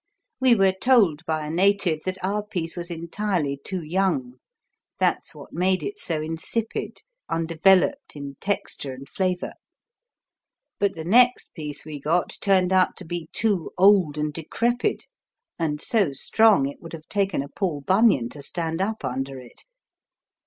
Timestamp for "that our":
2.05-2.41